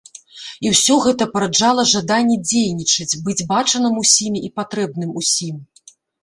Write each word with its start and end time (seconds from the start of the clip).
І 0.67 0.69
ўсё 0.75 0.95
гэтае 1.05 1.27
параджала 1.35 1.83
жаданні 1.91 2.37
дзейнічаць, 2.47 3.07
быць 3.29 3.45
бачаным 3.53 4.01
усімі 4.03 4.43
і 4.49 4.51
патрэбным 4.57 5.11
усім. 5.23 5.55